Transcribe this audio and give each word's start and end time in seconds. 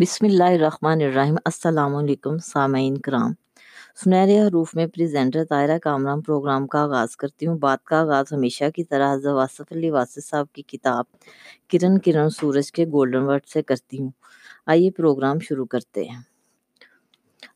بسم 0.00 0.26
اللہ 0.26 0.44
الرحمن 0.44 1.02
الرحیم۔ 1.02 1.34
السلام 1.44 1.96
علیکم 1.96 2.38
سامعین 2.38 2.98
کرام۔ 2.98 3.32
سنہرے 4.04 4.40
حروف 4.40 4.74
میں 4.74 4.86
پریزنٹر 4.86 5.44
طائرہ 5.44 5.78
کامران 5.78 6.20
پروگرام 6.20 6.66
کا 6.66 6.82
آغاز 6.82 7.16
کرتی 7.16 7.46
ہوں۔ 7.46 7.58
بات 7.58 7.84
کا 7.84 8.00
آغاز 8.00 8.32
ہمیشہ 8.32 8.64
کی 8.74 8.84
طرح 8.84 9.14
حضرت 9.14 9.32
واصف 9.32 9.62
علی 9.70 9.90
واسف 9.90 10.30
صاحب 10.30 10.52
کی 10.52 10.62
کتاب 10.62 11.04
کرن 11.68 11.98
کرن 11.98 12.30
سورج 12.30 12.72
کے 12.72 12.86
گولڈن 12.86 13.22
ورڈ 13.22 13.46
سے 13.46 13.62
کرتی 13.62 14.00
ہوں۔ 14.00 14.10
آئیے 14.66 14.90
پروگرام 14.90 15.38
شروع 15.38 15.66
کرتے 15.66 16.04
ہیں۔ 16.04 16.20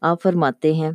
آپ 0.01 0.23
فرماتے 0.23 0.73
ہیں، 0.73 0.91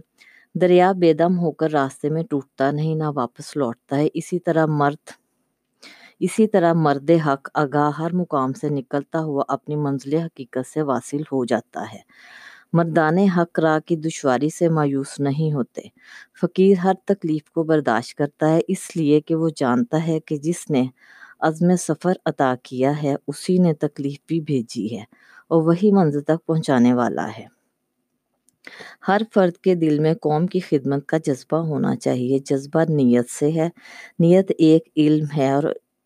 دریا 0.55 0.91
بیدم 0.91 1.39
ہو 1.39 1.52
کر 1.52 1.71
راستے 1.71 2.09
میں 2.09 2.23
ٹوٹتا 2.23 2.71
نہیں، 2.71 2.95
نہ 2.95 3.09
واپس 3.16 3.57
لوٹتا 3.57 3.97
ہے۔ 3.97 4.07
اسی 4.13 4.39
طرح 4.39 4.66
مرد 4.66 5.09
اسی 6.20 6.48
طرح 6.48 6.74
مرد 6.74 7.12
حق 7.26 7.50
آگاہ 7.54 7.92
ہر 8.00 8.14
مقام 8.14 8.54
سے 8.54 8.70
نکلتا 8.70 9.20
ہوا 9.20 9.44
اپنی 9.48 9.76
منزل 9.76 10.14
حقیقت 10.16 10.68
سے 10.73 10.82
واصل 10.82 11.22
ہو 11.32 11.46
جاتا 11.46 11.86
ہے۔ 11.94 12.00
مردان 12.73 13.18
حق 13.18 13.60
راہ 13.60 13.80
کی 13.80 13.96
دشواری 13.96 14.50
سے 14.50 14.70
مایوس 14.70 15.20
نہیں 15.20 15.54
ہوتے۔ 15.54 15.82
فقیر 16.41 16.77
ہر 16.77 16.94
تکلیف 17.05 17.52
کو 17.52 17.63
برداشت 17.63 18.16
کرتا 18.18 18.50
ہے، 18.50 18.60
اس 18.68 18.96
لیے 18.96 19.22
کہ 19.22 19.36
وہ 19.36 19.50
جانتا 19.55 20.08
ہے 20.08 20.20
کہ 20.20 20.38
جس 20.38 20.70
نے 20.70 20.86
عزم 21.40 21.76
سفر 21.76 22.13
عطا 22.26 22.55
کیا 22.63 23.04
ہے، 23.04 23.16
اسی 23.27 23.58
نے 23.58 23.74
تکلیف 23.74 24.18
بھی 24.27 24.41
بھیجی 24.41 24.98
ہے 24.98 25.04
اور 25.48 25.62
وہی 25.62 25.91
منزل 25.91 26.22
تک 26.22 26.46
پہنچانے 26.46 26.94
والا 26.94 27.27
ہے۔ 27.38 27.46
ہر 29.08 29.22
فرد 29.34 29.58
کے 29.58 29.76
دل 29.76 29.99
میں 29.99 30.13
قوم 30.13 30.48
کی 30.48 30.60
خدمت 30.60 31.05
کا 31.05 31.18
جذبہ 31.18 31.58
ہونا 31.58 31.96
چاہیے۔ 31.96 32.40
جذبہ 32.40 32.84
نیت 32.90 33.30
سے 33.30 33.52
ہے۔ 33.52 33.70
نیت 34.20 34.52
ایک 34.58 34.84
علم 34.98 35.26
ہے 35.38 35.52
اور 35.52 35.63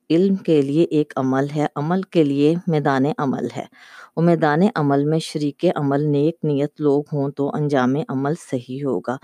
علم 0.10 0.36
کے 0.36 0.62
لیے 0.62 0.84
ایک 0.84 1.14
عمل 1.16 1.46
ہے، 1.56 1.66
عمل 1.76 2.02
کے 2.02 2.24
لیے 2.24 2.56
میدان 2.68 3.06
عمل 3.18 3.48
ہے۔ 3.58 3.66
اور 4.16 4.24
میدان 4.24 4.60
عمل 4.76 5.06
میں 5.06 5.20
شریک 5.20 5.66
عمل 5.76 6.02
نیک 6.02 6.36
نیت 6.44 6.82
لوگ 6.82 7.04
ہوں 7.14 7.30
تو 7.30 7.50
انجام 7.54 7.96
عمل 8.08 8.34
صحیح 8.52 8.86
ہوگا۔ 8.86 9.18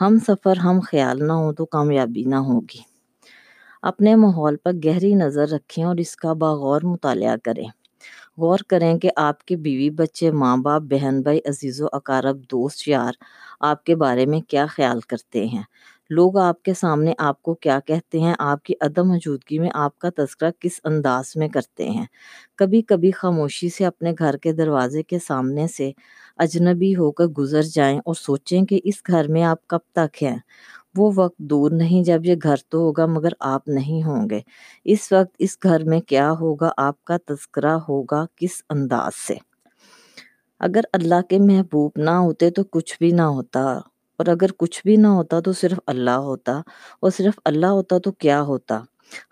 ہم 0.00 0.18
سفر، 0.26 0.56
ہم 0.56 0.80
خیال 0.80 1.26
نہ 1.26 1.32
ہوں 1.32 1.52
تو 1.52 1.66
کامیابی 1.66 2.24
نہ 2.24 2.34
ہوگی۔ 2.34 2.78
اپنے 3.82 4.16
ماحول 4.16 4.56
پر 4.56 4.72
گہری 4.84 5.14
نظر 5.14 5.48
رکھیں 5.48 5.84
اور 5.84 5.96
اس 5.96 6.16
کا 6.16 6.32
باغور 6.32 6.80
مطالعہ 6.82 7.36
کریں۔ 7.44 7.68
غور 8.38 8.58
کریں 8.68 8.98
کہ 8.98 9.10
آپ 9.16 9.44
کے 9.44 9.56
بیوی 9.56 9.90
بچے، 9.90 10.30
ماں 10.30 10.56
باپ، 10.56 10.82
بہن 10.82 11.22
بھائی، 11.22 11.40
عزیز 11.48 11.82
و 11.82 11.86
اقارب، 11.92 12.40
دوست، 12.42 12.88
یار 12.88 13.12
آپ 13.60 13.84
کے 13.84 13.96
بارے 13.96 14.26
میں 14.26 14.40
کیا 14.40 14.66
خیال 14.66 15.00
کرتے 15.00 15.46
ہیں۔ 15.46 15.62
لوگ 16.10 16.36
آپ 16.38 16.62
کے 16.62 16.74
سامنے 16.74 17.12
آپ 17.18 17.42
کو 17.42 17.54
کیا 17.54 17.80
کہتے 17.80 18.20
ہیں؟ 18.20 18.34
آپ 18.38 18.62
کی 18.62 18.74
عدم 18.80 19.08
موجودگی 19.08 19.58
میں 19.58 19.70
آپ 19.74 19.98
کا 19.98 20.08
تذکرہ 20.16 20.50
کس 20.60 20.80
انداز 20.84 21.32
میں 21.36 21.48
کرتے 21.48 21.90
ہیں؟ 21.90 22.06
کبھی 22.56 22.82
کبھی 22.82 23.10
خاموشی 23.10 23.68
سے 23.68 23.86
اپنے 23.86 24.12
گھر 24.18 24.36
کے 24.36 24.52
دروازے 24.52 25.02
کے 25.02 25.18
سامنے 25.18 25.66
سے 25.66 25.90
اجنبی 26.36 26.96
ہو 26.96 27.12
کر 27.12 27.26
گزر 27.26 27.62
جائیں 27.62 27.98
اور 27.98 28.14
سوچیں 28.14 28.62
کہ 28.62 28.80
اس 28.84 28.94
گھر 29.06 29.28
میں 29.28 29.42
آپ 29.42 29.66
کب 29.66 29.78
تک 29.92 30.22
ہیں؟ 30.22 30.36
وہ 30.96 31.12
وقت 31.16 31.38
دور 31.38 31.70
نہیں 31.70 32.04
جب 32.04 32.26
یہ 32.26 32.34
گھر 32.42 32.56
تو 32.68 32.78
ہوگا 32.78 33.06
مگر 33.06 33.32
آپ 33.40 33.68
نہیں 33.68 34.02
ہوں 34.04 34.30
گے۔ 34.30 34.40
اس 34.84 35.12
وقت 35.12 35.36
اس 35.38 35.58
گھر 35.62 35.84
میں 35.84 36.00
کیا 36.00 36.32
ہوگا؟ 36.32 36.70
آپ 36.76 37.04
کا 37.04 37.16
تذکرہ 37.26 37.76
ہوگا 37.88 38.26
کس 38.36 38.62
انداز 38.70 39.26
سے؟ 39.26 39.34
اگر 40.60 40.80
اللہ 40.92 41.22
کے 41.28 41.38
محبوب 41.38 41.92
نہ 41.96 42.10
ہوتے 42.10 42.50
تو 42.50 42.64
کچھ 42.64 42.96
بھی 43.00 43.10
نہ 43.10 43.22
ہوتا۔ 43.22 43.78
اور 44.18 44.26
اگر 44.26 44.46
کچھ 44.56 44.80
بھی 44.84 44.96
نہ 44.96 45.06
ہوتا 45.06 45.40
تو 45.40 45.52
صرف 45.52 45.80
اللہ 45.86 46.10
ہوتا 46.10 46.60
اور 47.00 47.10
صرف 47.10 47.38
اللہ 47.44 47.66
ہوتا 47.66 47.98
تو 47.98 48.12
کیا 48.12 48.42
ہوتا؟ 48.42 48.80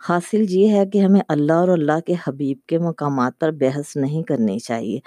حاصل 0.08 0.44
یہ 0.48 0.68
ہے 0.68 0.86
کہ 0.86 0.98
ہمیں 0.98 1.20
اللہ 1.28 1.52
اور 1.52 1.68
اللہ 1.68 2.00
کے 2.06 2.14
حبیب 2.26 2.58
کے 2.66 2.78
مقامات 2.78 3.38
پر 3.38 3.50
بحث 3.50 3.96
نہیں 3.96 4.22
کرنی 4.22 4.58
چاہیے۔ 4.58 4.98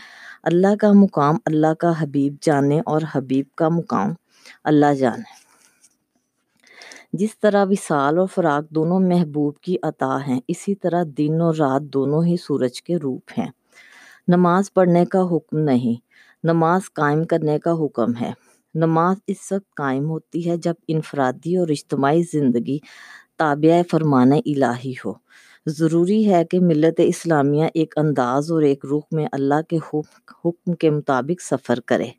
اللہ 0.43 0.75
کا 0.79 0.91
مقام 0.93 1.35
اللہ 1.45 1.73
کا 1.73 1.91
حبیب 1.99 2.35
جانے 2.41 2.81
اور 2.85 3.01
حبیب 3.15 3.45
کا 3.55 3.69
مقام 3.69 4.13
اللہ 4.63 4.93
جانے۔ 4.93 5.39
جس 7.13 7.39
طرح 7.39 7.65
وصال 7.69 8.17
اور 8.17 8.27
فراق 8.35 8.69
دونوں 8.69 8.99
محبوب 8.99 9.57
کی 9.57 9.77
عطا 9.83 10.17
ہیں، 10.27 10.39
اسی 10.47 10.75
طرح 10.75 11.03
دن 11.17 11.41
اور 11.41 11.55
رات 11.55 11.81
دونوں 11.81 12.23
ہی 12.23 12.37
سورج 12.37 12.81
کے 12.81 12.97
روپ 12.97 13.31
ہیں۔ 13.37 13.47
نماز 14.27 14.73
پڑھنے 14.73 15.05
کا 15.05 15.21
حکم 15.21 15.57
نہیں، 15.57 16.01
نماز 16.43 16.81
قائم 16.93 17.23
کرنے 17.23 17.59
کا 17.59 17.71
حکم 17.71 18.15
ہے۔ 18.21 18.48
نماز 18.75 19.17
اس 19.27 19.51
وقت 19.51 19.75
قائم 19.75 20.05
ہوتی 20.05 20.49
ہے 20.49 20.57
جب 20.57 20.73
انفرادی 20.87 21.55
اور 21.57 21.67
اجتماعی 21.67 22.21
زندگی 22.33 22.77
تابع 23.37 23.81
فرمان 23.91 24.31
الہی 24.33 24.93
ہو۔ 25.05 25.13
ضروری 25.67 26.33
ہے 26.33 26.43
کہ 26.45 26.59
ملت 26.59 27.01
اسلامیہ 27.03 27.65
ایک 27.73 27.93
انداز 27.97 28.51
اور 28.51 28.61
ایک 28.61 28.85
روح 28.85 29.01
میں 29.11 29.25
اللہ 29.31 29.61
کے 29.69 29.77
حکم 30.45 30.73
کے 30.73 30.89
مطابق 30.89 31.41
سفر 31.41 31.79
کرے۔ 31.79 32.09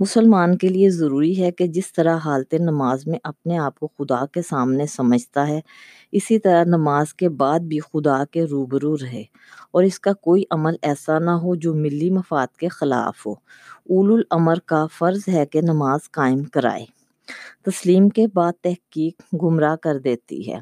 مسلمان 0.00 0.56
کے 0.56 0.68
لیے 0.68 0.90
ضروری 0.90 1.42
ہے 1.42 1.50
کہ 1.52 1.66
جس 1.66 1.92
طرح 1.92 2.16
حالت 2.24 2.54
نماز 2.54 3.06
میں 3.06 3.18
اپنے 3.22 3.58
آپ 3.58 3.78
کو 3.80 3.86
خدا 3.86 4.26
کے 4.26 4.42
سامنے 4.42 4.86
سمجھتا 4.86 5.48
ہے، 5.48 5.60
اسی 6.12 6.38
طرح 6.38 6.64
نماز 6.64 7.14
کے 7.14 7.28
بعد 7.28 7.60
بھی 7.60 7.78
خدا 7.80 8.24
کے 8.30 8.44
روبرو 8.44 8.96
رہے۔ 8.96 9.22
اور 9.70 9.82
اس 9.82 10.00
کا 10.00 10.12
کوئی 10.12 10.44
عمل 10.50 10.74
ایسا 10.82 11.18
نہ 11.18 11.30
ہو 11.30 11.54
جو 11.54 11.74
ملی 11.74 12.10
مفاد 12.10 12.46
کے 12.56 12.68
خلاف 12.68 13.26
ہو۔ 13.26 13.32
اول 13.90 14.12
الامر 14.12 14.58
کا 14.66 14.86
فرض 14.86 15.20
ہے 15.28 15.46
کہ 15.46 15.60
نماز 15.60 16.10
قائم 16.10 16.44
کرائے۔ 16.44 16.84
تسلیم 17.62 18.08
کے 18.08 18.26
بعد 18.34 18.52
تحقیق 18.62 19.22
گمراہ 19.42 19.76
کر 19.76 19.98
دیتی 19.98 20.52
ہے۔ 20.52 20.60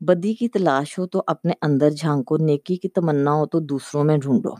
بدی 0.00 0.34
کی 0.34 0.48
تلاش 0.48 0.98
ہو 0.98 1.06
تو 1.06 1.22
اپنے 1.26 1.52
اندر 1.62 1.90
جھانکو، 1.90 2.36
نیکی 2.36 2.76
کی 2.76 2.88
تمنا 2.88 3.32
ہو 3.32 3.46
تو 3.46 3.60
دوسروں 3.60 4.04
میں 4.04 4.16
ڈھونڈو۔ 4.16 4.54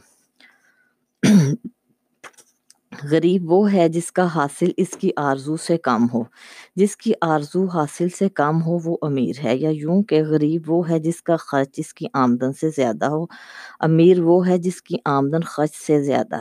غریب 3.04 3.52
وہ 3.52 3.72
ہے 3.72 3.88
جس 3.88 4.12
کا 4.12 4.26
حاصل 4.34 4.70
اس 4.76 4.88
کی 4.90 5.10
آرزو 5.16 5.56
سے 5.56 5.76
کم 5.76 6.06
ہو۔ 6.14 6.22
جس 6.76 6.96
کی 6.96 7.12
آرزو 7.20 7.64
حاصل 7.64 8.08
سے 8.08 8.28
کم 8.28 8.62
ہو 8.62 8.78
وہ 8.84 8.96
امیر 9.02 9.44
ہے، 9.44 9.56
یا 9.56 9.70
یوں 9.72 10.02
کہ 10.02 10.22
غریب 10.22 10.62
وہ 10.70 10.90
ہے 10.90 10.98
جس 10.98 11.22
کا 11.22 11.36
خرچ 11.36 11.68
اس 11.76 11.94
کی 11.94 12.06
آمدن 12.12 12.52
سے 12.52 12.70
زیادہ 12.70 13.04
ہو۔ 13.04 13.24
امیر 13.80 14.20
وہ 14.20 14.48
ہے 14.48 14.58
جس 14.58 14.82
کی 14.82 14.96
آمدن 15.04 15.40
خرچ 15.40 15.74
سے 15.86 16.02
زیادہ۔ 16.02 16.38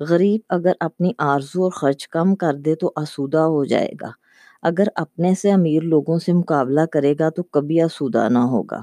غریب 0.00 0.40
اگر 0.48 0.72
اپنی 0.80 1.12
آرزو 1.18 1.62
اور 1.62 1.70
خرچ 1.70 2.08
کم 2.08 2.34
کر 2.34 2.54
دے 2.54 2.74
تو 2.74 2.92
آسودہ 2.96 3.38
ہو 3.38 3.64
جائے 3.64 3.92
گا۔ 4.00 4.10
اگر 4.62 4.84
اپنے 4.94 5.34
سے 5.34 5.52
امیر 5.52 5.82
لوگوں 5.82 6.18
سے 6.18 6.32
مقابلہ 6.32 6.80
کرے 6.92 7.14
گا 7.18 7.28
تو 7.30 7.42
کبھی 7.42 7.80
آسودہ 7.80 8.28
نہ 8.28 8.38
ہوگا۔ 8.38 8.82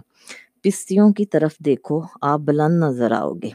پستیوں 0.63 1.11
کی 1.13 1.25
طرف 1.25 1.57
دیکھو، 1.65 2.01
آپ 2.21 2.39
بلند 2.39 2.83
نظر 2.83 3.11
آؤ 3.11 3.33
گے۔ 3.33 3.49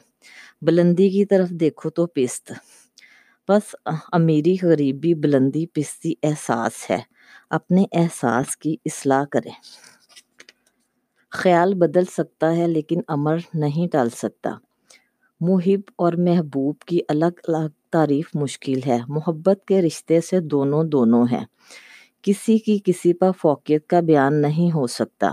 بلندی 0.63 1.11
کی 1.11 1.25
طرف 1.25 1.51
دیکھو 1.51 1.91
تو 1.91 2.07
پست 2.07 2.53
بس 3.49 3.75
امیری 4.13 4.57
غریبی 4.63 5.15
بلندی 5.15 5.67
پستی 5.67 6.13
احساس 6.23 6.91
ہے۔ 6.91 6.99
اپنے 7.51 7.85
احساس 7.93 8.57
کی 8.57 8.77
اصلاح 8.85 9.25
کریں۔ 9.25 9.53
خیال 11.31 11.75
بدل 11.75 12.05
سکتا 12.05 12.57
ہے 12.57 12.67
لیکن 12.69 13.01
امر 13.09 13.37
نہیں 13.55 13.89
ٹال 13.89 14.11
سکتا۔ 14.11 14.51
محب 15.41 15.81
اور 15.97 16.13
محبوب 16.13 16.79
کی 16.79 17.01
الگ 17.09 17.41
الگ 17.49 17.67
تعریف 17.91 18.31
مشکل 18.35 18.81
ہے۔ 18.87 18.99
محبت 19.09 19.65
کے 19.67 19.83
رشتے 19.83 20.21
سے 20.21 20.41
دونوں 20.41 20.85
دونوں 20.85 21.27
ہیں۔ 21.33 21.45
کسی 22.23 22.59
کی 22.59 22.79
کسی 22.85 23.13
پر 23.13 23.31
فوقیت 23.41 23.87
کا 23.87 24.01
بیان 24.01 24.43
نہیں 24.43 24.75
ہو 24.75 24.87
سکتا۔ 24.87 25.31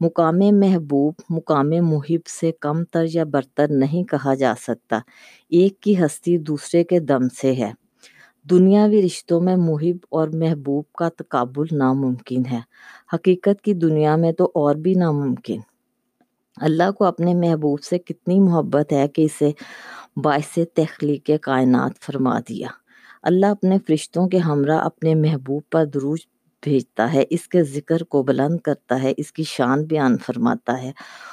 مقام 0.00 0.38
محبوب، 0.38 1.14
مقام 1.30 1.70
محب 1.70 2.26
سے 2.26 2.52
کم 2.60 2.84
تر 2.84 3.04
یا 3.12 3.24
برتر 3.24 3.68
نہیں 3.68 4.04
کہا 4.04 4.34
جا 4.34 4.54
سکتا۔ 4.60 4.98
ایک 5.48 5.80
کی 5.80 5.98
ہستی 5.98 6.38
دوسرے 6.38 6.84
کے 6.84 7.00
دم 7.00 7.28
سے 7.28 7.54
ہے۔ 7.54 7.72
دنیاوی 8.50 9.02
رشتوں 9.02 9.40
میں 9.40 9.56
محب 9.56 9.96
اور 10.10 10.28
محبوب 10.28 10.92
کا 10.92 11.08
تقابل 11.08 11.66
ناممکن 11.72 12.42
ہے۔ 12.50 12.60
حقیقت 13.14 13.62
کی 13.62 13.74
دنیا 13.74 14.16
میں 14.16 14.32
تو 14.32 14.50
اور 14.54 14.74
بھی 14.74 14.94
ناممکن۔ 14.94 15.60
اللہ 16.56 16.90
کو 16.90 17.04
اپنے 17.04 17.34
محبوب 17.34 17.80
سے 17.80 17.98
کتنی 17.98 18.40
محبت 18.40 18.92
ہے 18.92 19.08
کہ 19.08 19.22
اسے 19.22 19.50
باعث 20.16 20.58
تخلیق 20.74 21.30
کائنات 21.42 21.92
فرما 22.00 22.40
دیا۔ 22.48 22.68
اللہ 23.22 23.46
اپنے 23.46 23.78
فرشتوں 23.86 24.28
کے 24.28 24.38
ہمراہ 24.38 24.78
اپنے 24.78 25.14
محبوب 25.14 25.62
پر 25.70 25.84
دروج 25.84 26.20
بھیجتا 26.62 27.12
ہے، 27.12 27.24
اس 27.30 27.48
کے 27.48 27.62
ذکر 27.62 28.02
کو 28.02 28.22
بلند 28.22 28.60
کرتا 28.60 29.02
ہے، 29.02 29.12
اس 29.16 29.32
کی 29.32 29.42
شان 29.42 29.84
بیان 29.84 30.16
فرماتا 30.18 30.82
ہے 30.82 30.92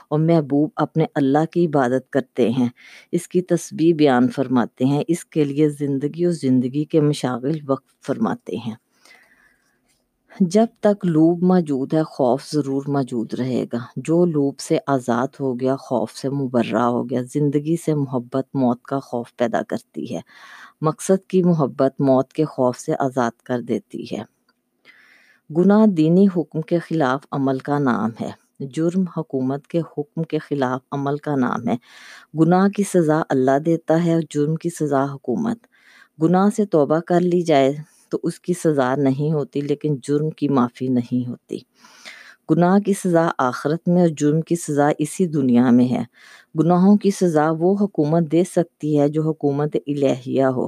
اور 0.10 0.20
محبوب 0.20 0.70
اپنے 0.76 1.06
اللہ 1.16 1.46
کی 1.52 1.66
عبادت 1.66 2.10
کرتے 2.10 2.50
ہیں۔ 2.50 2.70
اس 3.12 3.28
کی 3.28 3.42
تسبیح 3.42 3.94
بیان 3.96 4.28
فرماتے 4.28 4.86
ہیں، 4.86 5.04
اس 5.08 5.26
کے 5.26 5.44
لیے 5.44 5.70
زندگی 5.70 6.26
اور 6.26 6.34
زندگی 6.34 6.86
کے 6.86 7.02
مشاغل 7.02 7.60
وقت 7.68 8.06
فرماتے 8.06 8.56
ہیں۔ 8.56 8.76
جب 10.40 10.66
تک 10.80 11.06
لوب 11.06 11.44
موجود 11.44 11.94
ہے، 11.94 12.04
خوف 12.04 12.52
ضرور 12.52 12.84
موجود 12.88 13.34
رہے 13.34 13.66
گا۔ 13.74 13.78
جو 13.96 14.26
لوب 14.26 14.60
سے 14.60 14.78
آزاد 14.88 15.28
ہو 15.40 15.60
گیا، 15.60 15.76
خوف 15.76 16.12
سے 16.12 16.30
مبرہ 16.30 16.82
ہو 16.82 17.10
گیا۔ 17.10 17.22
زندگی 17.34 17.76
سے 17.86 17.94
محبت 17.96 18.48
موت 18.54 18.84
کا 18.84 19.00
خوف 19.00 19.36
پیدا 19.36 19.62
کرتی 19.68 20.16
ہے۔ 20.16 20.22
مقصد 20.82 21.26
کی 21.28 21.44
محبت 21.44 22.02
موت 22.02 22.34
کے 22.34 22.46
خوف 22.46 22.80
سے 22.80 22.94
آزاد 23.00 23.32
کر 23.42 23.62
دیتی 23.62 24.04
ہے۔ 24.04 24.37
گناہ 25.50 25.86
دینی 25.86 26.28
حکم 26.38 26.62
کے 26.62 26.80
خلاف 26.80 27.26
عمل 27.32 27.58
کا 27.58 27.80
نام 27.80 28.10
ہے۔ 28.22 28.30
جرم 28.60 29.04
حکومت 29.18 29.68
کے 29.68 29.80
حکم 29.80 30.24
کے 30.24 30.38
خلاف 30.38 30.82
عمل 30.92 31.18
کا 31.18 31.36
نام 31.36 31.68
ہے۔ 31.68 31.76
گناہ 32.40 32.68
کی 32.68 32.84
سزا 32.84 33.22
اللہ 33.30 33.60
دیتا 33.66 34.06
ہے 34.06 34.14
اور 34.14 34.22
جرم 34.30 34.56
کی 34.56 34.70
سزا 34.70 35.04
حکومت۔ 35.14 35.58
گناہ 36.22 36.50
سے 36.56 36.66
توبہ 36.66 37.00
کر 37.00 37.20
لی 37.22 37.42
جائے 37.42 37.74
تو 38.10 38.20
اس 38.24 38.40
کی 38.40 38.54
سزا 38.54 38.96
نہیں 38.96 39.32
ہوتی، 39.34 39.62
لیکن 39.62 39.96
جرم 40.04 40.30
کی 40.30 40.50
معافی 40.50 40.88
نہیں 40.88 41.28
ہوتی۔ 41.28 41.58
گناہ 42.52 42.80
کی 42.80 42.94
سزا 42.94 43.30
آخرت 43.38 43.88
میں 43.88 44.02
اور 44.02 44.10
جرم 44.18 44.42
کی 44.42 44.56
سزا 44.56 44.90
اسی 44.98 45.28
دنیا 45.28 45.70
میں 45.70 45.88
ہے۔ 45.88 46.04
گناہوں 46.60 46.98
کی 46.98 47.12
سزا 47.12 47.50
وہ 47.60 47.76
حکومت 47.82 48.32
دے 48.32 48.44
سکتی 48.44 49.00
ہے 49.00 49.08
جو 49.08 49.22
حکومت 49.24 49.78
الہیہ 49.88 50.44
ہو۔ 50.44 50.68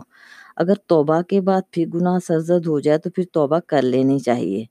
اگر 0.60 0.74
توبہ 0.88 1.22
کے 1.30 1.40
بعد 1.42 1.62
پھر 1.72 1.86
گناہ 1.94 2.18
سرزد 2.28 2.68
ہو 2.68 2.80
جائے 2.80 2.98
تو 2.98 3.10
پھر 3.10 3.24
توبہ 3.34 3.60
کر 3.68 3.82
لینی 3.82 4.20
چاہیے۔ 4.20 4.64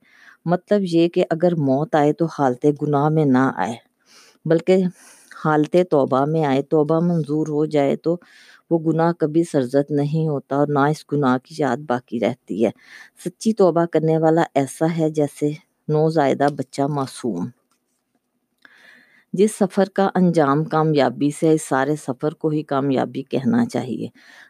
مطلب 0.45 0.81
یہ 0.93 1.09
کہ 1.09 1.25
اگر 1.31 1.55
موت 1.59 1.95
آئے 1.95 2.13
تو 2.13 2.27
حالت 2.39 2.67
گناہ 2.83 3.09
میں 3.09 3.25
نہ 3.25 3.45
آئے، 3.57 3.75
بلکہ 4.45 4.85
حالت 5.45 5.77
توبہ 5.91 6.25
میں 6.25 6.45
آئے، 6.45 6.63
توبہ 6.63 6.99
منظور 7.01 7.47
ہو 7.49 7.65
جائے 7.67 7.97
تو 7.97 8.17
وہ 8.71 8.79
گناہ 8.79 9.13
کبھی 9.13 9.45
سرزد 9.45 9.91
نہیں 9.91 10.29
ہوتا 10.29 10.57
اور 10.57 10.67
نہ 10.69 10.79
اس 10.91 11.05
گناہ 11.13 11.37
کی 11.45 11.55
یاد 11.59 11.77
باقی 11.89 12.21
رہتی 12.21 12.65
ہے۔ 12.65 12.71
سچی 13.25 13.53
توبہ 13.53 13.85
کرنے 13.93 14.19
والا 14.19 14.43
ایسا 14.55 14.87
ہے 14.99 15.11
جیسے 15.11 15.51
نوزائیدہ 15.89 16.47
بچہ 16.59 16.83
معصوم۔ 16.89 17.47
جس 19.33 19.55
سفر 19.59 19.89
کا 19.95 20.09
انجام 20.15 20.65
کامیابی 20.65 21.31
سے 21.31 21.53
اس 21.53 21.63
سارے 21.63 21.97
سفر 21.97 22.35
کو 22.35 22.49
ہی 22.49 22.63
کامیابی 22.63 23.23
کہنا 23.23 23.65
چاہیے۔ 23.67 24.09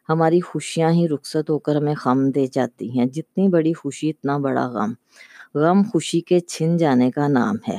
ہماری 0.08 0.40
خوشیاں 0.40 0.90
ہی 0.90 1.08
رخصت 1.08 1.50
ہو 1.50 1.58
کر 1.58 1.76
ہمیں 1.76 1.94
غم 2.04 2.30
دے 2.30 2.46
جاتی 2.52 2.98
ہیں۔ 2.98 3.06
جتنی 3.06 3.48
بڑی 3.48 3.72
خوشی، 3.72 4.10
اتنا 4.10 4.36
بڑا 4.38 4.66
غم۔ 4.68 4.92
غم 5.54 5.82
خوشی 5.92 6.20
کے 6.20 6.40
چھن 6.40 6.76
جانے 6.76 7.10
کا 7.10 7.28
نام 7.28 7.56
ہے۔ 7.68 7.78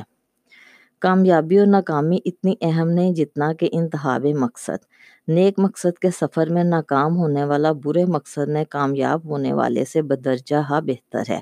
کامیابی 1.02 1.58
اور 1.58 1.66
ناکامی 1.66 2.18
اتنی 2.24 2.54
اہم 2.60 2.88
نہیں 2.90 3.12
جتنا 3.14 3.52
کہ 3.52 3.68
انتہاب 3.72 4.26
مقصد۔ 4.38 4.84
نیک 5.28 5.54
مقصد 5.58 5.98
کے 5.98 6.10
سفر 6.10 6.46
میں 6.50 6.64
ناکام 6.64 7.16
ہونے 7.16 7.44
والا 7.44 7.72
برے 7.84 8.04
مقصد 8.04 8.48
میں 8.48 8.64
کامیاب 8.70 9.24
ہونے 9.24 9.52
والے 9.52 9.84
سے 9.84 10.02
بدرجہ 10.02 10.56
ہا 10.70 10.80
بہتر 10.80 11.22
ہے۔ 11.28 11.40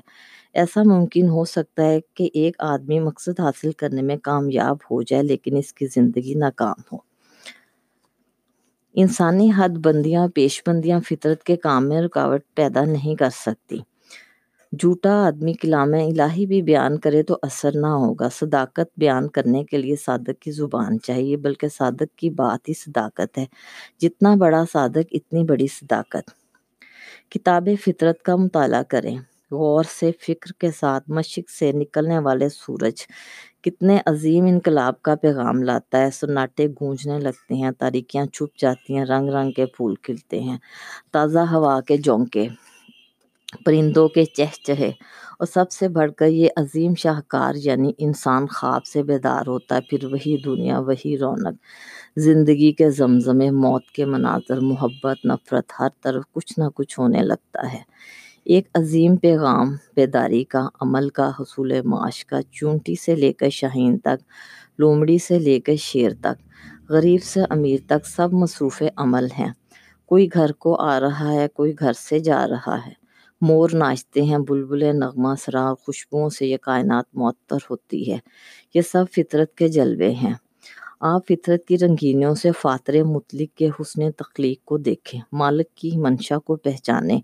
ایسا 0.59 0.83
ممکن 0.85 1.29
ہو 1.29 1.45
سکتا 1.45 1.83
ہے 1.85 1.99
کہ 2.13 2.29
ایک 2.33 2.55
آدمی 2.59 2.99
مقصد 2.99 3.39
حاصل 3.39 3.71
کرنے 3.71 4.01
میں 4.01 4.17
کامیاب 4.17 4.77
ہو 4.91 5.01
جائے 5.01 5.23
لیکن 5.23 5.57
اس 5.57 5.73
کی 5.73 5.85
زندگی 5.85 6.33
ناکام 6.33 6.81
ہو۔ 6.91 6.97
انسانی 8.95 9.51
حد 9.57 9.69
بندیاں، 9.69 10.27
پیش 10.27 10.61
بندیاں 10.67 10.99
فطرت 10.99 11.43
کے 11.43 11.55
کام 11.55 11.89
میں 11.89 12.01
رکاوٹ 12.01 12.41
پیدا 12.55 12.85
نہیں 12.85 13.15
کر 13.15 13.29
سکتی۔ 13.29 13.77
جھوٹا 14.79 15.13
آدمی 15.27 15.53
کلام 15.53 15.93
الہی 15.93 16.45
بھی 16.45 16.61
بیان 16.61 16.99
کرے 16.99 17.23
تو 17.23 17.37
اثر 17.41 17.71
نہ 17.75 17.87
ہوگا۔ 17.87 18.29
صداقت 18.29 18.99
بیان 18.99 19.27
کرنے 19.27 19.63
کے 19.63 19.77
لیے 19.77 19.95
صادق 19.95 20.41
کی 20.41 20.51
زبان 20.51 20.99
چاہیے، 20.99 21.37
بلکہ 21.37 21.67
صادق 21.67 22.17
کی 22.17 22.29
بات 22.29 22.69
ہی 22.69 22.73
صداقت 22.73 23.37
ہے۔ 23.37 23.45
جتنا 23.99 24.35
بڑا 24.35 24.63
صادق، 24.73 25.07
اتنی 25.11 25.43
بڑی 25.43 25.67
صداقت۔ 25.67 26.31
کتاب 27.31 27.69
فطرت 27.85 28.21
کا 28.23 28.35
مطالعہ 28.35 28.83
کریں۔ 28.83 29.17
غور 29.51 29.83
سے، 29.83 30.11
فکر 30.21 30.51
کے 30.59 30.71
ساتھ 30.71 31.09
مشق 31.09 31.49
سے 31.49 31.71
نکلنے 31.71 32.19
والے 32.19 32.49
سورج۔ 32.49 33.07
کتنے 33.61 33.97
عظیم 34.05 34.45
انقلاب 34.45 35.01
کا 35.01 35.15
پیغام 35.15 35.63
لاتا 35.63 35.97
ہے۔ 36.01 36.11
سناٹے 36.11 36.67
گونجنے 36.81 37.19
لگتے 37.19 37.55
ہیں، 37.55 37.71
تاریکیاں 37.71 38.25
چھپ 38.25 38.59
جاتی 38.59 38.97
ہیں، 38.97 39.05
رنگ 39.05 39.29
رنگ 39.29 39.51
کے 39.51 39.65
پھول 39.65 39.95
کھلتے 39.95 40.39
ہیں۔ 40.41 40.57
تازہ 41.11 41.39
ہوا 41.39 41.81
کے 41.81 41.97
جونکے 41.97 42.47
پرندوں 43.65 44.07
کے 44.07 44.25
چہچہے 44.25 44.91
اور 45.39 45.45
سب 45.45 45.71
سے 45.71 45.87
بڑھ 45.87 46.11
کر 46.17 46.27
یہ 46.27 46.49
عظیم 46.55 46.95
شاہکار 46.95 47.53
یعنی 47.55 47.91
انسان 47.97 48.47
خواب 48.47 48.85
سے 48.85 49.03
بیدار 49.03 49.47
ہوتا 49.47 49.75
ہے، 49.75 49.81
پھر 49.81 50.05
وہی 50.05 50.37
دنیا، 50.45 50.79
وہی 50.79 51.17
رونق۔ 51.17 51.53
زندگی 52.17 52.71
کے 52.71 52.89
زمزمے، 52.89 53.49
موت 53.51 53.85
کے 53.85 54.05
مناظر، 54.05 54.59
محبت، 54.59 55.25
نفرت، 55.25 55.71
ہر 55.79 55.87
طرف 56.03 56.23
کچھ 56.31 56.59
نہ 56.59 56.63
کچھ 56.75 56.99
ہونے 56.99 57.21
لگتا 57.21 57.73
ہے۔ 57.73 57.81
ایک 58.43 58.67
عظیم 58.73 59.15
پیغام 59.15 59.75
بیداری 59.95 60.43
کا 60.43 60.67
عمل 60.81 61.09
کا 61.09 61.31
حصول 61.39 61.81
معاش 61.85 62.25
کا 62.25 62.41
چونٹی 62.41 62.95
سے 62.95 63.15
لے 63.15 63.33
کر 63.33 63.49
شاہین 63.49 63.97
تک، 63.97 64.23
لومڑی 64.79 65.17
سے 65.17 65.39
لے 65.39 65.59
کر 65.59 65.75
شیر 65.75 66.11
تک، 66.21 66.41
غریب 66.89 67.23
سے 67.23 67.41
امیر 67.49 67.79
تک 67.87 68.05
سب 68.05 68.33
مصروف 68.33 68.83
عمل 68.95 69.27
ہیں۔ 69.39 69.53
کوئی 70.05 70.29
گھر 70.33 70.51
کو 70.51 70.81
آ 70.81 70.99
رہا 70.99 71.31
ہے، 71.31 71.47
کوئی 71.47 71.73
گھر 71.79 71.93
سے 71.93 72.19
جا 72.19 72.47
رہا 72.47 72.77
ہے۔ 72.85 72.93
مور 73.41 73.69
ناچتے 73.73 74.21
ہیں، 74.21 74.37
بلبل 74.37 74.95
نغمہ 74.95 75.35
سرا 75.41 75.73
خوشبوؤں 75.81 76.29
سے 76.29 76.47
یہ 76.47 76.57
کائنات 76.57 77.05
معطر 77.13 77.57
ہوتی 77.69 78.11
ہے۔ 78.11 78.17
یہ 78.73 78.81
سب 78.81 79.05
فطرت 79.15 79.55
کے 79.55 79.67
جلوے 79.67 80.11
ہیں۔ 80.11 80.33
آپ 81.01 81.27
فطرت 81.27 81.65
کی 81.65 81.77
رنگینیوں 81.77 82.35
سے 82.35 82.51
فاتر 82.51 83.03
مطلق 83.03 83.57
کے 83.57 83.69
حسن 83.69 84.11
تخلیق 84.11 84.65
کو 84.65 84.77
دیکھیں، 84.77 85.19
مالک 85.31 85.75
کی 85.75 85.91
منشا 85.97 86.37
کو 86.39 86.55
پہچانیں، 86.55 87.19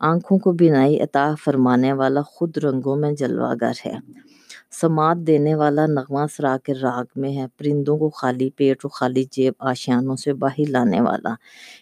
آنکھوں 0.00 0.38
کو 0.38 0.52
بینائی 0.52 1.00
عطا 1.00 1.34
فرمانے 1.44 1.92
والا 1.92 2.22
خود 2.26 2.56
رنگوں 2.58 2.96
میں 2.96 3.12
جلوہ 3.12 3.54
گر 3.60 3.72
ہے۔ 3.86 3.94
سماعت 4.80 5.16
دینے 5.16 5.54
والا 5.54 5.86
نغمہ 5.86 6.26
سرا 6.36 6.56
کے 6.64 6.74
راگ 6.74 7.04
میں 7.16 7.36
ہے، 7.36 7.46
پرندوں 7.56 7.98
کو 7.98 8.10
خالی 8.10 8.50
پیٹ 8.50 8.78
اور 8.82 8.90
خالی 8.90 9.24
جیب 9.30 9.54
آشیانوں 9.58 10.16
سے 10.16 10.32
باہر 10.32 10.68
لانے 10.68 11.00
والا۔ 11.00 11.34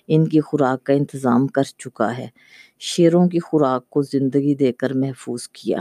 ان 0.09 0.29
کی 0.29 0.41
خوراک 0.41 0.85
کا 0.85 0.93
انتظام 0.93 1.47
کر 1.47 1.63
چکا 1.79 2.19
ہے، 2.19 2.29
شیروں 2.79 3.27
کی 3.29 3.39
خوراک 3.39 3.91
کو 3.91 4.03
زندگی 4.03 4.55
دے 4.55 4.73
کر 4.73 4.95
محفوظ 4.95 5.49
کیا۔ 5.49 5.79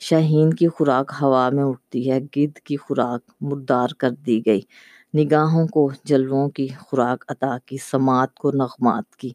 شاہین 0.00 0.54
کی 0.54 0.68
خوراک 0.68 1.12
ہوا 1.22 1.50
میں 1.50 1.64
اٹھتی 1.64 2.10
ہے 2.10 2.20
گدھ 2.36 2.60
کی 2.64 2.76
خوراک 2.76 3.20
مردار 3.40 3.88
کر 3.98 4.10
دی 4.26 4.40
گئی۔ 4.46 4.60
نگاہوں 5.14 5.66
کو، 5.66 5.90
جلووں 6.04 6.48
کی 6.48 6.68
خوراک 6.80 7.24
عطا 7.28 7.56
کی، 7.66 7.76
سماعت 7.90 8.34
کو، 8.34 8.50
نغمات 8.50 9.16
کی۔ 9.16 9.30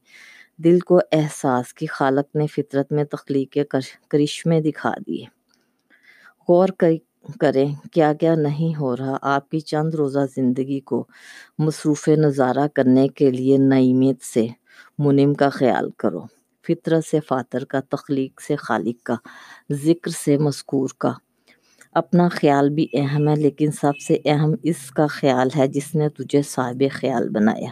دل 0.57 0.79
کو 0.79 0.99
احساس 1.11 1.73
کی، 1.73 1.85
خالق 1.85 2.35
نے 2.35 2.47
فطرت 2.47 2.91
میں 2.91 3.03
تخلیق 3.03 3.51
کے 3.51 3.63
کرشمے 4.09 4.61
دکھا 4.61 4.93
دیے۔ 5.07 5.25
غور 6.49 6.67
کریں، 7.39 7.67
کیا 7.91 8.13
کیا 8.13 8.35
نہیں 8.35 8.79
ہو 8.79 8.97
رہا۔ 8.97 9.17
آپ 9.21 9.49
کی 9.49 9.59
چند 9.59 9.93
روزہ 9.93 10.19
زندگی 10.35 10.79
کو 10.79 11.07
مصروف 11.59 12.07
نظارہ 12.07 12.67
کرنے 12.73 13.07
کے 13.07 13.29
لیے 13.31 13.57
نعیمیت 13.57 14.21
سے 14.23 14.47
منم 14.97 15.33
کا 15.33 15.49
خیال 15.49 15.89
کرو۔ 15.97 16.21
فطرت 16.69 17.05
سے 17.05 17.19
فاتر 17.19 17.65
کا، 17.65 17.79
تخلیق 17.79 18.41
سے 18.41 18.55
خالق 18.55 19.03
کا، 19.03 19.15
ذکر 19.71 20.11
سے 20.11 20.37
مذکور 20.37 20.89
کا۔ 20.97 21.11
اپنا 21.93 22.27
خیال 22.27 22.69
بھی 22.69 22.87
اہم 22.93 23.29
ہے، 23.29 23.35
لیکن 23.35 23.71
سب 23.71 23.97
سے 23.97 24.17
اہم 24.25 24.53
اس 24.63 24.91
کا 24.91 25.07
خیال 25.07 25.47
ہے 25.57 25.67
جس 25.67 25.95
نے 25.95 26.09
تجھے 26.09 26.41
صاحب 26.41 26.83
خیال 26.91 27.29
بنایا۔ 27.29 27.71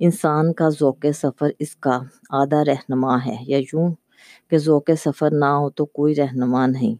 انسان 0.00 0.52
کا 0.52 0.68
ذوق 0.68 1.06
سفر 1.14 1.50
اس 1.58 1.76
کا 1.76 2.00
آدھا 2.30 2.64
رہنما 2.64 3.16
ہے، 3.26 3.36
یا 3.40 3.58
یوں 3.58 3.94
کہ 4.50 4.58
ذوق 4.58 4.90
سفر 5.04 5.30
نہ 5.30 5.44
ہو 5.44 5.70
تو 5.70 5.84
کوئی 5.86 6.14
رہنما 6.14 6.66
نہیں۔ 6.66 6.94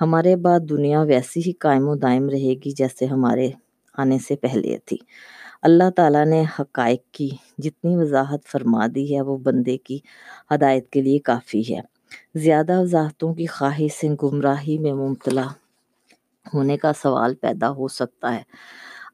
ہمارے 0.00 0.36
بعد 0.36 0.60
دنیا 0.60 1.00
ویسی 1.00 1.40
ہی 1.46 1.52
قائم 1.52 1.88
و 1.88 1.94
دائم 1.94 2.28
رہے 2.28 2.54
گی 2.64 2.70
جیسے 2.70 3.06
ہمارے 3.06 3.50
آنے 3.94 4.18
سے 4.18 4.36
پہلے 4.36 4.78
تھی۔ 4.84 4.96
اللہ 5.62 5.90
تعالیٰ 5.96 6.26
نے 6.26 6.44
حقائق 6.60 7.00
کی 7.12 7.30
جتنی 7.58 7.96
وضاحت 7.96 8.46
فرما 8.46 8.86
دی 8.94 9.16
ہے، 9.16 9.20
وہ 9.20 9.36
بندے 9.38 9.78
کی 9.78 9.98
ہدایت 10.54 10.90
کے 10.90 11.02
لیے 11.02 11.18
کافی 11.18 11.74
ہے۔ 11.74 11.80
زیادہ 12.34 12.80
وضاحتوں 12.80 13.34
کی 13.34 13.46
خواہش 13.46 13.92
سے 13.92 14.08
گمراہی 14.22 14.78
میں 14.78 14.92
مبتلا 14.92 15.46
ہونے 16.54 16.76
کا 16.76 16.92
سوال 17.02 17.34
پیدا 17.34 17.70
ہو 17.70 17.88
سکتا 17.88 18.34
ہے۔ 18.34 18.42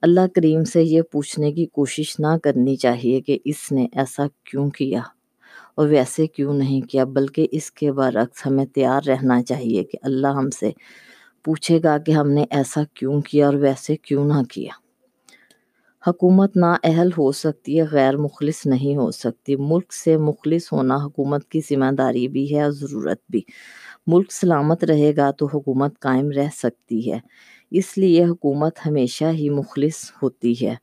اللہ 0.03 0.26
کریم 0.35 0.65
سے 0.65 0.83
یہ 0.83 1.03
پوچھنے 1.03 1.53
کی 1.53 1.67
کوشش 1.67 2.21
نہ 2.21 2.37
کرنی 2.43 2.76
چاہیے 2.76 3.21
کہ 3.21 3.38
اس 3.45 3.73
نے 3.73 3.87
ایسا 3.93 4.26
کیوں 4.45 4.71
کیا 4.71 5.00
اور 5.75 5.88
ویسے 5.88 6.26
کیوں 6.26 6.55
نہیں 6.55 6.81
کیا، 6.81 7.05
بلکہ 7.05 7.47
اس 7.50 7.71
کے 7.71 7.93
برعکس 7.93 8.47
ہمیں 8.47 8.67
تیار 8.67 9.00
رہنا 9.07 9.43
چاہیے 9.43 9.85
کہ 9.85 9.99
اللہ 10.03 10.26
ہم 10.26 10.50
سے 10.50 10.71
پوچھے 11.45 11.81
گا 11.85 11.99
کہ 11.99 12.12
ہم 12.12 12.31
نے 12.31 12.45
ایسا 12.50 12.83
کیوں 12.95 13.21
کیا 13.21 13.47
اور 13.47 13.55
ویسے 13.55 13.97
کیوں 13.97 14.25
نہ 14.25 14.43
کیا۔ 14.43 14.86
حکومت 16.07 16.57
نا 16.57 16.77
اہل 16.85 17.11
ہو 17.19 17.33
سکتی 17.33 17.79
ہے، 17.81 17.85
غیر 17.91 18.17
مخلص 18.17 18.67
نہیں 18.67 18.97
ہو 18.97 19.11
سکتی۔ 19.11 19.57
ملک 19.57 19.93
سے 19.93 20.17
مخلص 20.17 20.73
ہونا 20.73 20.97
حکومت 20.97 21.45
کی 21.45 21.61
ذمہ 21.71 21.93
داری 21.99 22.29
بھی 22.29 22.57
ہے 22.57 22.63
اور 22.63 22.71
ضرورت 22.71 23.19
بھی۔ 23.29 23.41
ملک 24.07 24.33
سلامت 24.33 24.85
رہے 24.85 25.13
گا 25.17 25.31
تو 25.31 25.47
حکومت 25.47 25.99
قائم 26.01 26.31
رہ 26.31 26.49
سکتی 26.57 27.13
ہے۔ 27.13 27.19
اس 27.71 27.99
لیے 27.99 28.25
حکومت 28.25 28.79
ہمیشہ 28.87 29.25
ہی 29.25 29.51
مخلص 29.51 30.11
ہوتی 30.23 30.55
ہے۔ 30.67 30.75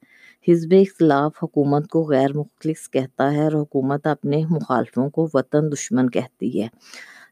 حزب 0.48 0.74
اختلاف 0.82 1.44
حکومت 1.44 1.88
کو 1.88 2.04
غیر 2.04 2.34
مخلص 2.34 2.90
کہتا 2.90 3.32
ہے 3.34 3.44
اور 3.44 3.54
حکومت 3.54 4.08
اپنے 4.08 4.42
مخالفوں 4.50 5.10
کو 5.10 5.28
وطن 5.34 5.72
دشمن 5.74 6.10
کہتی 6.10 6.62
ہے۔ 6.62 6.68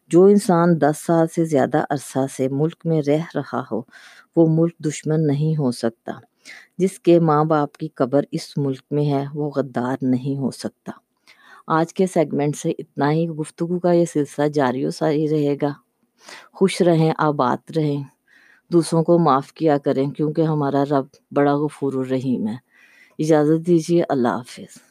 جو 0.07 0.25
انسان 0.25 0.81
دس 0.81 1.05
سال 1.05 1.27
سے 1.36 1.45
زیادہ 1.45 1.83
عرصہ 1.89 2.25
سے 2.38 2.48
ملک 2.51 2.86
میں 2.86 3.01
رہ 3.07 3.25
رہا 3.36 3.63
ہو، 3.71 3.81
وہ 4.36 4.48
ملک 4.50 4.77
دشمن 4.79 5.27
نہیں 5.27 5.57
ہو 5.57 5.71
سکتا۔ 5.71 6.30
جس 6.77 7.00
کے 7.00 7.19
ماں 7.19 7.43
باپ 7.43 7.77
کی 7.77 7.88
قبر 7.88 8.21
اس 8.31 8.57
ملک 8.57 8.81
میں 8.91 9.05
ہے، 9.05 9.25
وہ 9.33 9.51
غدار 9.55 9.98
نہیں 10.01 10.38
ہو 10.38 10.51
سکتا۔ 10.51 10.91
آج 11.67 11.93
کے 11.93 12.07
سیگمنٹ 12.07 12.55
سے 12.55 12.71
اتنا 12.79 13.12
ہی۔ 13.12 13.27
گفتگو 13.27 13.79
کا 13.79 13.91
یہ 13.91 14.05
سلسلہ 14.05 14.48
جاری 14.48 14.86
و 14.86 14.91
ساری 14.91 15.29
رہے 15.29 15.55
گا۔ 15.62 15.74
خوش 16.53 16.81
رہیں، 16.81 17.13
آباد 17.17 17.57
رہیں۔ 17.75 18.03
دوسروں 18.71 19.03
کو 19.03 19.19
معاف 19.19 19.53
کیا 19.53 19.77
کریں، 19.77 20.12
کیونکہ 20.12 20.41
ہمارا 20.41 20.83
رب 20.91 21.05
بڑا 21.31 21.55
غفور 21.55 21.93
الرحیم 21.93 22.48
ہے۔ 22.48 22.55
اجازت 23.19 23.67
دیجیے، 23.67 24.03
اللہ 24.10 24.27
حافظ۔ 24.27 24.90